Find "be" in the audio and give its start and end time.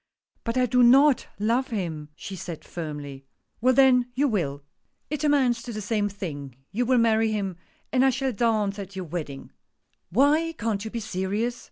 10.89-11.01